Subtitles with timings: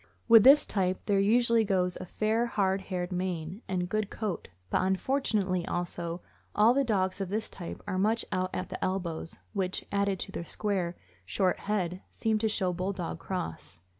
[0.27, 4.81] With this type there usually goes a fair, hard haired mane and good coat; but
[4.81, 6.21] unfortunately, also,
[6.55, 10.31] all the dogs of this type are much out at the elbows, which, added to
[10.31, 13.77] their square, short head, seems to show Bulldog cross.